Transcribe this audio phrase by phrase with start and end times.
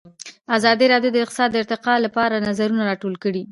[0.57, 3.43] ازادي راډیو د اقتصاد د ارتقا لپاره نظرونه راټول کړي.